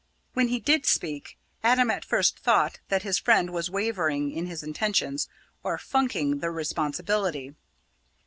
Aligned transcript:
When 0.33 0.47
he 0.47 0.59
did 0.59 0.87
speak, 0.87 1.37
Adam 1.61 1.91
at 1.91 2.03
first 2.03 2.39
thought 2.39 2.79
that 2.87 3.03
his 3.03 3.19
friend 3.19 3.51
was 3.51 3.69
wavering 3.69 4.31
in 4.31 4.47
his 4.47 4.63
intention, 4.63 5.19
or 5.61 5.77
"funking" 5.77 6.39
the 6.39 6.49
responsibility. 6.49 7.53